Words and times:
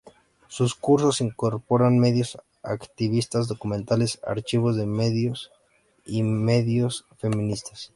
Sus 0.47 0.73
cursos 0.73 1.21
incorporan 1.21 1.99
medios 1.99 2.39
activistas, 2.63 3.47
documentales, 3.47 4.19
archivos 4.25 4.75
de 4.75 4.87
medios 4.87 5.51
y 6.07 6.23
medios 6.23 7.05
feministas. 7.19 7.89